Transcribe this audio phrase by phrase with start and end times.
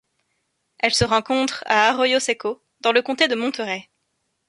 [0.79, 3.87] Elle se rencontre à Arroyo Seco dans le comté de Monterey.